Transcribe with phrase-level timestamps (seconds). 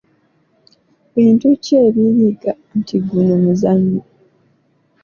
[1.13, 4.03] Bintu ki ebiraga nti guno muzannyo?